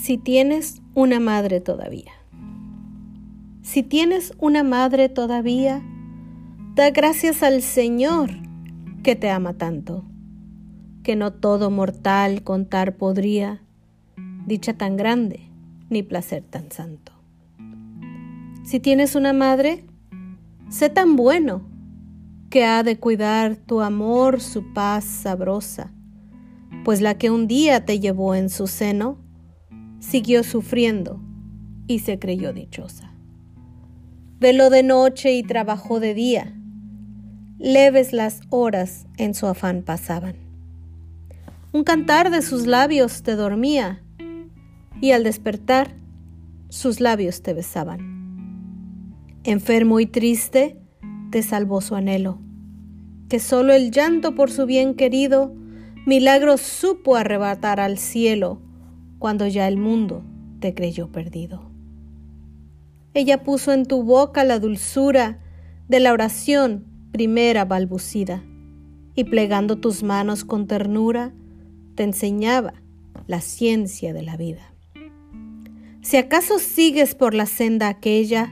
[0.00, 2.12] Si tienes una madre todavía.
[3.62, 5.82] Si tienes una madre todavía,
[6.76, 8.30] da gracias al Señor
[9.02, 10.04] que te ama tanto,
[11.02, 13.60] que no todo mortal contar podría
[14.46, 15.40] dicha tan grande
[15.90, 17.12] ni placer tan santo.
[18.62, 19.84] Si tienes una madre,
[20.70, 21.62] sé tan bueno
[22.50, 25.92] que ha de cuidar tu amor, su paz sabrosa,
[26.84, 29.18] pues la que un día te llevó en su seno,
[30.08, 31.20] siguió sufriendo
[31.86, 33.12] y se creyó dichosa.
[34.40, 36.54] Veló de noche y trabajó de día.
[37.58, 40.36] Leves las horas en su afán pasaban.
[41.72, 44.02] Un cantar de sus labios te dormía
[45.02, 45.94] y al despertar
[46.70, 48.16] sus labios te besaban.
[49.44, 50.78] Enfermo y triste
[51.30, 52.38] te salvó su anhelo,
[53.28, 55.54] que solo el llanto por su bien querido
[56.06, 58.62] milagro supo arrebatar al cielo
[59.18, 60.22] cuando ya el mundo
[60.60, 61.62] te creyó perdido.
[63.14, 65.40] Ella puso en tu boca la dulzura
[65.88, 68.44] de la oración primera balbucida,
[69.14, 71.32] y plegando tus manos con ternura,
[71.96, 72.74] te enseñaba
[73.26, 74.72] la ciencia de la vida.
[76.02, 78.50] Si acaso sigues por la senda aquella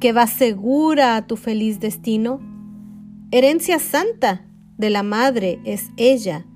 [0.00, 2.40] que va segura a tu feliz destino,
[3.30, 4.46] herencia santa
[4.78, 6.46] de la madre es ella,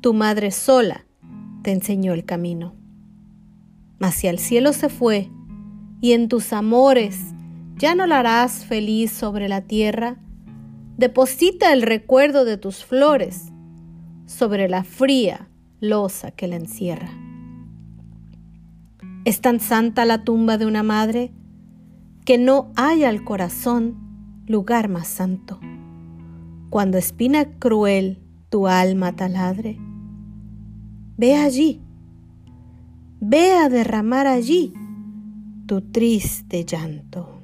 [0.00, 1.04] tu madre sola
[1.62, 2.81] te enseñó el camino.
[4.02, 5.30] Mas si al cielo se fue
[6.00, 7.20] y en tus amores
[7.76, 10.16] ya no la harás feliz sobre la tierra,
[10.96, 13.52] deposita el recuerdo de tus flores
[14.26, 17.10] sobre la fría losa que la encierra.
[19.24, 21.30] Es tan santa la tumba de una madre
[22.24, 25.60] que no hay al corazón lugar más santo.
[26.70, 29.78] Cuando espina cruel tu alma taladre,
[31.16, 31.80] ve allí
[33.24, 34.72] Ve a derramar allí
[35.68, 37.41] tu triste llanto.